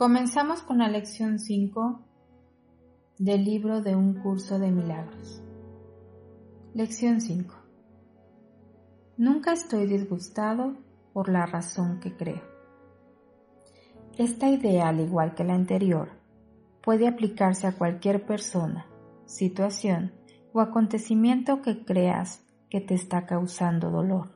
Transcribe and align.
Comenzamos 0.00 0.62
con 0.62 0.78
la 0.78 0.88
lección 0.88 1.38
5 1.38 2.00
del 3.18 3.44
libro 3.44 3.82
de 3.82 3.94
un 3.94 4.14
curso 4.14 4.58
de 4.58 4.70
milagros. 4.70 5.42
Lección 6.72 7.20
5. 7.20 7.54
Nunca 9.18 9.52
estoy 9.52 9.86
disgustado 9.86 10.78
por 11.12 11.28
la 11.28 11.44
razón 11.44 12.00
que 12.00 12.16
creo. 12.16 12.40
Esta 14.16 14.48
idea, 14.48 14.88
al 14.88 15.00
igual 15.00 15.34
que 15.34 15.44
la 15.44 15.52
anterior, 15.52 16.08
puede 16.82 17.06
aplicarse 17.06 17.66
a 17.66 17.72
cualquier 17.72 18.24
persona, 18.24 18.86
situación 19.26 20.14
o 20.54 20.62
acontecimiento 20.62 21.60
que 21.60 21.84
creas 21.84 22.42
que 22.70 22.80
te 22.80 22.94
está 22.94 23.26
causando 23.26 23.90
dolor. 23.90 24.30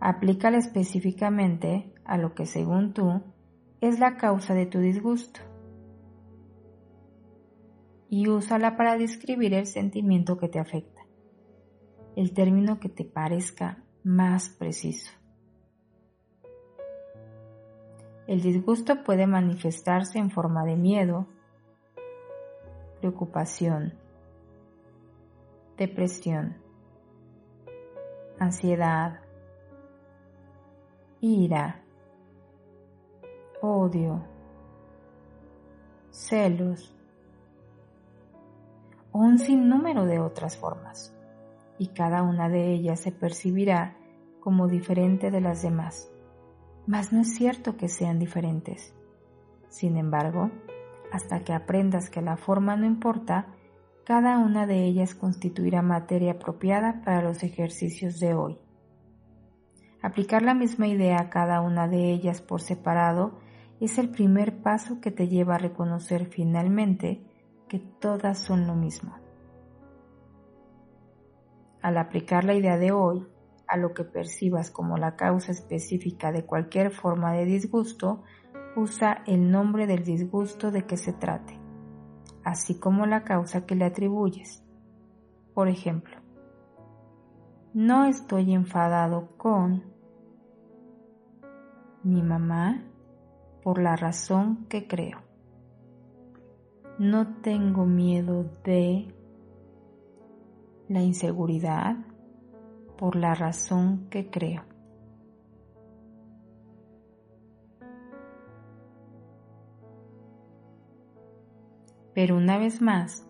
Aplícala 0.00 0.56
específicamente 0.56 1.92
a 2.06 2.16
lo 2.16 2.34
que 2.34 2.46
según 2.46 2.94
tú 2.94 3.22
es 3.80 3.98
la 3.98 4.16
causa 4.16 4.54
de 4.54 4.66
tu 4.66 4.78
disgusto 4.78 5.40
y 8.08 8.28
úsala 8.28 8.76
para 8.76 8.98
describir 8.98 9.54
el 9.54 9.66
sentimiento 9.66 10.36
que 10.36 10.48
te 10.48 10.58
afecta, 10.58 11.02
el 12.16 12.34
término 12.34 12.80
que 12.80 12.88
te 12.88 13.04
parezca 13.04 13.84
más 14.02 14.50
preciso. 14.50 15.12
El 18.26 18.42
disgusto 18.42 19.02
puede 19.02 19.26
manifestarse 19.26 20.18
en 20.18 20.30
forma 20.30 20.64
de 20.64 20.76
miedo, 20.76 21.26
preocupación, 23.00 23.94
depresión, 25.76 26.56
ansiedad, 28.38 29.20
ira, 31.20 31.82
odio, 33.62 34.24
celos 36.10 36.94
un 39.12 39.38
sinnúmero 39.38 40.06
de 40.06 40.20
otras 40.20 40.56
formas, 40.56 41.12
y 41.78 41.88
cada 41.88 42.22
una 42.22 42.48
de 42.48 42.72
ellas 42.72 43.00
se 43.00 43.10
percibirá 43.10 43.96
como 44.40 44.68
diferente 44.68 45.30
de 45.30 45.40
las 45.40 45.62
demás. 45.62 46.10
Mas 46.86 47.12
no 47.12 47.20
es 47.20 47.34
cierto 47.34 47.76
que 47.76 47.88
sean 47.88 48.18
diferentes. 48.18 48.94
Sin 49.68 49.96
embargo, 49.96 50.50
hasta 51.12 51.40
que 51.40 51.52
aprendas 51.52 52.08
que 52.08 52.22
la 52.22 52.36
forma 52.36 52.76
no 52.76 52.86
importa, 52.86 53.48
cada 54.04 54.38
una 54.38 54.66
de 54.66 54.84
ellas 54.84 55.14
constituirá 55.14 55.82
materia 55.82 56.32
apropiada 56.32 57.02
para 57.04 57.22
los 57.22 57.42
ejercicios 57.42 58.18
de 58.20 58.34
hoy. 58.34 58.58
Aplicar 60.02 60.42
la 60.42 60.54
misma 60.54 60.86
idea 60.86 61.20
a 61.20 61.30
cada 61.30 61.60
una 61.60 61.88
de 61.88 62.10
ellas 62.10 62.40
por 62.40 62.62
separado 62.62 63.38
es 63.80 63.98
el 63.98 64.10
primer 64.10 64.62
paso 64.62 65.00
que 65.00 65.10
te 65.10 65.26
lleva 65.26 65.54
a 65.54 65.58
reconocer 65.58 66.26
finalmente 66.26 67.24
que 67.68 67.78
todas 67.78 68.38
son 68.38 68.66
lo 68.66 68.74
mismo. 68.74 69.16
Al 71.80 71.96
aplicar 71.96 72.44
la 72.44 72.54
idea 72.54 72.76
de 72.76 72.92
hoy 72.92 73.26
a 73.66 73.78
lo 73.78 73.94
que 73.94 74.04
percibas 74.04 74.70
como 74.70 74.98
la 74.98 75.16
causa 75.16 75.52
específica 75.52 76.30
de 76.30 76.44
cualquier 76.44 76.90
forma 76.90 77.32
de 77.32 77.46
disgusto, 77.46 78.22
usa 78.76 79.22
el 79.26 79.50
nombre 79.50 79.86
del 79.86 80.04
disgusto 80.04 80.70
de 80.70 80.84
que 80.84 80.96
se 80.96 81.12
trate, 81.12 81.58
así 82.44 82.78
como 82.78 83.06
la 83.06 83.24
causa 83.24 83.64
que 83.64 83.76
le 83.76 83.86
atribuyes. 83.86 84.62
Por 85.54 85.68
ejemplo, 85.68 86.16
no 87.72 88.04
estoy 88.04 88.52
enfadado 88.52 89.36
con 89.36 89.84
mi 92.02 92.22
mamá 92.22 92.89
por 93.62 93.80
la 93.80 93.96
razón 93.96 94.66
que 94.68 94.86
creo. 94.86 95.18
No 96.98 97.40
tengo 97.40 97.86
miedo 97.86 98.44
de 98.64 99.14
la 100.88 101.02
inseguridad 101.02 101.96
por 102.98 103.16
la 103.16 103.34
razón 103.34 104.08
que 104.10 104.28
creo. 104.30 104.64
Pero 112.12 112.36
una 112.36 112.58
vez 112.58 112.82
más, 112.82 113.26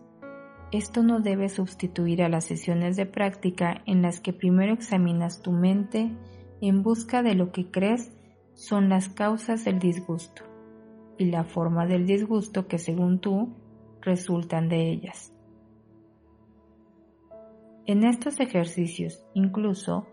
esto 0.71 1.03
no 1.03 1.19
debe 1.19 1.49
sustituir 1.49 2.23
a 2.23 2.29
las 2.29 2.45
sesiones 2.45 2.95
de 2.95 3.05
práctica 3.05 3.81
en 3.85 4.01
las 4.01 4.19
que 4.19 4.33
primero 4.33 4.73
examinas 4.73 5.41
tu 5.41 5.51
mente 5.51 6.11
en 6.61 6.81
busca 6.83 7.23
de 7.23 7.35
lo 7.35 7.51
que 7.51 7.69
crees 7.69 8.11
son 8.61 8.89
las 8.89 9.09
causas 9.09 9.65
del 9.65 9.79
disgusto 9.79 10.43
y 11.17 11.25
la 11.25 11.43
forma 11.43 11.87
del 11.87 12.05
disgusto 12.05 12.67
que 12.67 12.77
según 12.77 13.19
tú 13.19 13.55
resultan 14.01 14.69
de 14.69 14.87
ellas. 14.87 15.33
En 17.87 18.03
estos 18.03 18.39
ejercicios, 18.39 19.25
incluso 19.33 20.05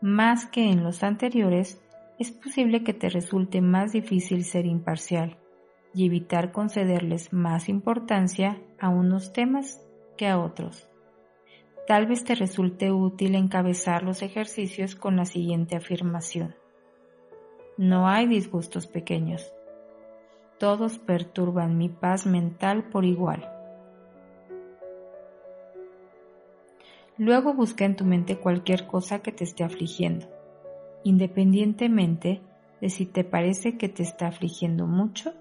más 0.00 0.46
que 0.46 0.70
en 0.70 0.84
los 0.84 1.02
anteriores, 1.02 1.82
es 2.20 2.30
posible 2.30 2.84
que 2.84 2.94
te 2.94 3.08
resulte 3.08 3.60
más 3.60 3.90
difícil 3.90 4.44
ser 4.44 4.66
imparcial 4.66 5.36
y 5.92 6.06
evitar 6.06 6.52
concederles 6.52 7.32
más 7.32 7.68
importancia 7.68 8.62
a 8.78 8.90
unos 8.90 9.32
temas 9.32 9.84
que 10.16 10.28
a 10.28 10.38
otros. 10.38 10.88
Tal 11.88 12.06
vez 12.06 12.22
te 12.22 12.36
resulte 12.36 12.92
útil 12.92 13.34
encabezar 13.34 14.04
los 14.04 14.22
ejercicios 14.22 14.94
con 14.94 15.16
la 15.16 15.24
siguiente 15.24 15.74
afirmación. 15.74 16.54
No 17.78 18.08
hay 18.08 18.26
disgustos 18.26 18.88
pequeños. 18.88 19.54
Todos 20.58 20.98
perturban 20.98 21.78
mi 21.78 21.88
paz 21.88 22.26
mental 22.26 22.90
por 22.90 23.04
igual. 23.04 23.48
Luego 27.18 27.54
busca 27.54 27.84
en 27.84 27.94
tu 27.94 28.04
mente 28.04 28.40
cualquier 28.40 28.88
cosa 28.88 29.20
que 29.20 29.30
te 29.30 29.44
esté 29.44 29.62
afligiendo, 29.62 30.26
independientemente 31.04 32.40
de 32.80 32.90
si 32.90 33.06
te 33.06 33.22
parece 33.22 33.78
que 33.78 33.88
te 33.88 34.02
está 34.02 34.26
afligiendo 34.26 34.88
mucho 34.88 35.32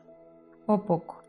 o 0.68 0.84
poco. 0.84 1.24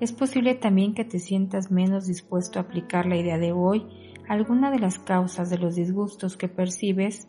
Es 0.00 0.10
posible 0.10 0.56
también 0.56 0.92
que 0.92 1.04
te 1.04 1.20
sientas 1.20 1.70
menos 1.70 2.08
dispuesto 2.08 2.58
a 2.58 2.62
aplicar 2.62 3.06
la 3.06 3.16
idea 3.16 3.38
de 3.38 3.52
hoy 3.52 4.13
alguna 4.28 4.70
de 4.70 4.78
las 4.78 4.98
causas 4.98 5.50
de 5.50 5.58
los 5.58 5.74
disgustos 5.74 6.36
que 6.36 6.48
percibes 6.48 7.28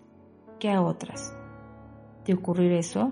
que 0.60 0.72
a 0.72 0.82
otras. 0.82 1.36
De 2.26 2.34
ocurrir 2.34 2.72
eso, 2.74 3.12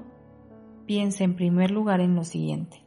piensa 0.85 1.23
en 1.23 1.35
primer 1.35 1.71
lugar 1.71 1.99
en 1.99 2.15
lo 2.15 2.23
siguiente. 2.23 2.85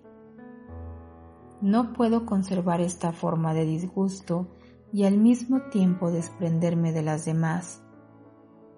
No 1.60 1.92
puedo 1.92 2.26
conservar 2.26 2.80
esta 2.80 3.12
forma 3.12 3.54
de 3.54 3.64
disgusto 3.64 4.48
y 4.92 5.04
al 5.04 5.18
mismo 5.18 5.62
tiempo 5.70 6.10
desprenderme 6.10 6.92
de 6.92 7.02
las 7.02 7.24
demás 7.24 7.82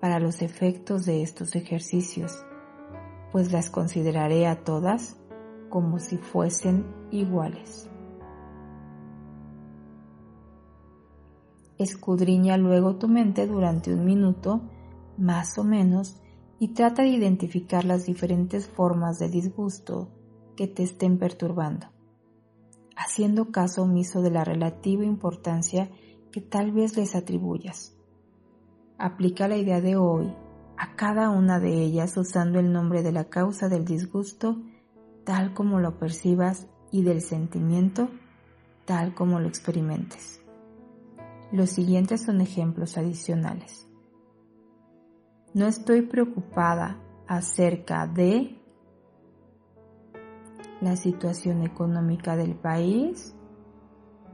para 0.00 0.20
los 0.20 0.42
efectos 0.42 1.04
de 1.04 1.22
estos 1.22 1.56
ejercicios, 1.56 2.44
pues 3.32 3.52
las 3.52 3.70
consideraré 3.70 4.46
a 4.46 4.62
todas 4.62 5.20
como 5.68 5.98
si 5.98 6.16
fuesen 6.16 6.86
iguales. 7.10 7.90
Escudriña 11.78 12.56
luego 12.56 12.96
tu 12.96 13.06
mente 13.06 13.46
durante 13.46 13.94
un 13.94 14.04
minuto, 14.04 14.62
más 15.16 15.58
o 15.58 15.64
menos, 15.64 16.20
y 16.58 16.68
trata 16.74 17.02
de 17.02 17.10
identificar 17.10 17.84
las 17.84 18.04
diferentes 18.04 18.66
formas 18.68 19.18
de 19.20 19.28
disgusto 19.28 20.08
que 20.56 20.66
te 20.66 20.82
estén 20.82 21.18
perturbando, 21.18 21.86
haciendo 22.96 23.52
caso 23.52 23.82
omiso 23.82 24.22
de 24.22 24.32
la 24.32 24.42
relativa 24.42 25.04
importancia 25.04 25.88
que 26.32 26.40
tal 26.40 26.72
vez 26.72 26.96
les 26.96 27.14
atribuyas. 27.14 27.96
Aplica 28.98 29.46
la 29.46 29.56
idea 29.56 29.80
de 29.80 29.96
hoy 29.96 30.34
a 30.76 30.96
cada 30.96 31.30
una 31.30 31.60
de 31.60 31.80
ellas 31.80 32.16
usando 32.16 32.58
el 32.58 32.72
nombre 32.72 33.04
de 33.04 33.12
la 33.12 33.24
causa 33.24 33.68
del 33.68 33.84
disgusto 33.84 34.60
tal 35.24 35.54
como 35.54 35.78
lo 35.78 35.98
percibas 35.98 36.66
y 36.90 37.02
del 37.02 37.20
sentimiento 37.20 38.08
tal 38.84 39.14
como 39.14 39.38
lo 39.38 39.46
experimentes. 39.46 40.40
Los 41.50 41.70
siguientes 41.70 42.22
son 42.22 42.40
ejemplos 42.42 42.98
adicionales. 42.98 43.88
No 45.54 45.66
estoy 45.66 46.02
preocupada 46.02 47.00
acerca 47.26 48.06
de 48.06 48.60
la 50.80 50.94
situación 50.96 51.62
económica 51.62 52.36
del 52.36 52.54
país 52.54 53.34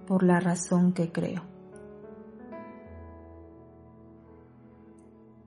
por 0.07 0.25
la 0.25 0.41
razón 0.41 0.93
que 0.93 1.13
creo. 1.13 1.43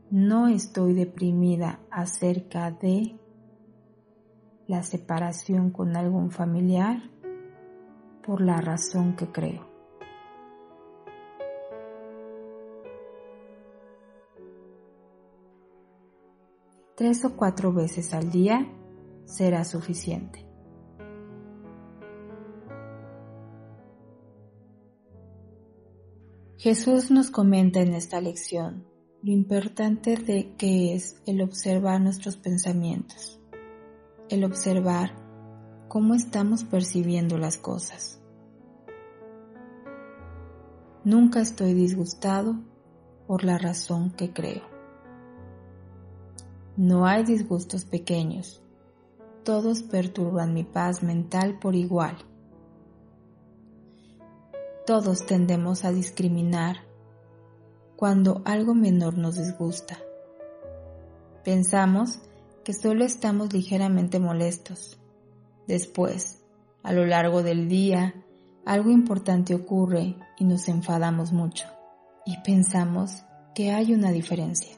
No 0.09 0.47
estoy 0.47 0.93
deprimida 0.93 1.81
acerca 1.91 2.71
de 2.71 3.19
la 4.67 4.83
separación 4.83 5.71
con 5.71 5.97
algún 5.97 6.31
familiar 6.31 7.01
por 8.25 8.41
la 8.41 8.61
razón 8.61 9.17
que 9.17 9.27
creo. 9.27 9.76
Tres 16.97 17.23
o 17.25 17.35
cuatro 17.35 17.71
veces 17.71 18.15
al 18.15 18.31
día 18.31 18.67
será 19.25 19.63
suficiente. 19.65 20.43
Jesús 26.57 27.11
nos 27.11 27.29
comenta 27.29 27.81
en 27.81 27.93
esta 27.93 28.19
lección 28.19 28.87
lo 29.21 29.31
importante 29.31 30.15
de 30.15 30.55
que 30.55 30.95
es 30.95 31.21
el 31.27 31.43
observar 31.43 32.01
nuestros 32.01 32.35
pensamientos, 32.35 33.39
el 34.29 34.43
observar 34.43 35.11
cómo 35.89 36.15
estamos 36.15 36.63
percibiendo 36.63 37.37
las 37.37 37.59
cosas. 37.59 38.19
Nunca 41.03 41.41
estoy 41.41 41.75
disgustado 41.75 42.55
por 43.27 43.43
la 43.43 43.59
razón 43.59 44.09
que 44.09 44.33
creo. 44.33 44.76
No 46.77 47.07
hay 47.07 47.23
disgustos 47.23 47.85
pequeños, 47.85 48.61
todos 49.43 49.81
perturban 49.81 50.53
mi 50.53 50.63
paz 50.63 51.01
mental 51.01 51.57
por 51.57 51.73
igual. 51.73 52.15
Todos 54.85 55.25
tendemos 55.25 55.85
a 55.85 55.91
discriminar 55.91 56.77
cuando 57.95 58.43
algo 58.45 58.75
menor 58.75 59.17
nos 59.17 59.37
disgusta. 59.37 59.97
Pensamos 61.43 62.19
que 62.63 62.73
solo 62.73 63.05
estamos 63.05 63.51
ligeramente 63.53 64.19
molestos. 64.19 64.99
Después, 65.65 66.43
a 66.83 66.93
lo 66.93 67.07
largo 67.07 67.41
del 67.41 67.69
día, 67.69 68.13
algo 68.65 68.91
importante 68.91 69.55
ocurre 69.55 70.15
y 70.37 70.45
nos 70.45 70.67
enfadamos 70.67 71.33
mucho 71.33 71.65
y 72.23 72.37
pensamos 72.43 73.23
que 73.55 73.71
hay 73.71 73.93
una 73.95 74.11
diferencia. 74.11 74.76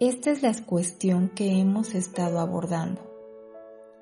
Esta 0.00 0.30
es 0.32 0.42
la 0.42 0.52
cuestión 0.64 1.28
que 1.28 1.60
hemos 1.60 1.94
estado 1.94 2.40
abordando. 2.40 3.00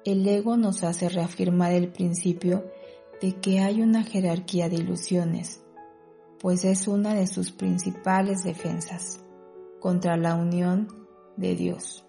El 0.05 0.27
ego 0.27 0.57
nos 0.57 0.83
hace 0.85 1.11
reafirmar 1.11 1.73
el 1.73 1.93
principio 1.93 2.65
de 3.21 3.35
que 3.35 3.61
hay 3.61 3.83
una 3.83 4.05
jerarquía 4.05 4.69
de 4.69 4.77
ilusiones 4.77 5.63
pues 6.41 6.65
es 6.65 6.87
una 6.87 7.15
de 7.15 7.27
sus 7.27 7.51
principales 7.51 8.45
defensas 8.45 9.21
contra 9.81 10.17
la 10.17 10.35
unión 10.35 10.89
de 11.37 11.55
Dios. 11.55 12.05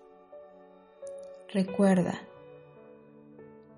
Recuerda 1.51 2.21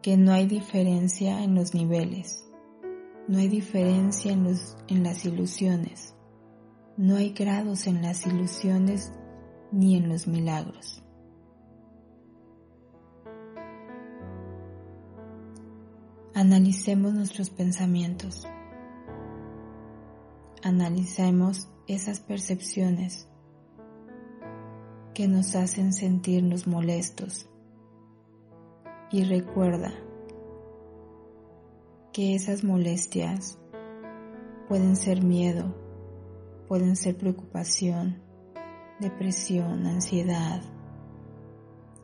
que 0.02 0.18
no 0.18 0.34
hay 0.34 0.46
diferencia 0.46 1.44
en 1.44 1.56
los 1.56 1.74
niveles, 1.74 2.46
no 3.28 3.38
hay 3.38 3.48
diferencia 3.48 4.34
en, 4.34 4.46
en 4.88 5.04
las 5.04 5.26
ilusiones, 5.26 6.16
no 6.98 7.16
hay 7.16 7.32
grados 7.32 7.88
en 7.88 8.02
las 8.02 8.26
ilusiones 8.26 9.14
ni 9.72 9.98
en 9.98 10.10
los 10.10 10.28
milagros. 10.28 11.04
Analicemos 16.34 17.14
nuestros 17.14 17.50
pensamientos 17.50 18.48
analicemos 20.64 21.70
esas 21.88 22.20
percepciones 22.20 23.28
que 25.14 25.28
nos 25.28 25.56
hacen 25.56 25.94
sentirnos 25.94 26.68
molestos 26.68 27.50
y 29.12 29.24
recuerda 29.24 29.92
que 32.14 32.36
esas 32.36 32.64
molestias 32.64 33.58
pueden 34.68 34.96
ser 34.96 35.22
miedo, 35.22 35.76
pueden 36.68 36.96
ser 36.96 37.18
preocupación, 37.18 38.22
depresión, 39.02 39.88
ansiedad. 39.88 40.62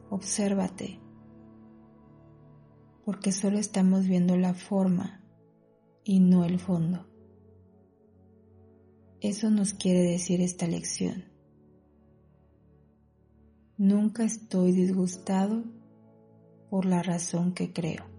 Obsérvate, 0.09 0.99
porque 3.05 3.31
solo 3.31 3.59
estamos 3.59 4.07
viendo 4.07 4.35
la 4.35 4.55
forma 4.55 5.21
y 6.03 6.19
no 6.19 6.43
el 6.43 6.59
fondo. 6.59 7.05
Eso 9.21 9.51
nos 9.51 9.73
quiere 9.73 10.01
decir 10.01 10.41
esta 10.41 10.65
lección. 10.65 11.25
Nunca 13.77 14.23
estoy 14.23 14.71
disgustado 14.71 15.63
por 16.71 16.85
la 16.85 17.03
razón 17.03 17.53
que 17.53 17.73
creo. 17.73 18.16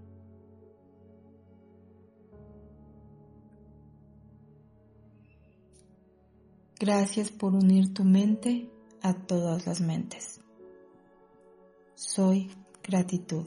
Gracias 6.81 7.33
por 7.33 7.55
unir 7.55 7.93
tu 7.93 8.05
mente 8.05 8.71
a 9.03 9.13
todas 9.13 9.67
las 9.67 9.81
mentes. 9.81 10.41
Soy 11.97 12.49
gratitud. 12.85 13.47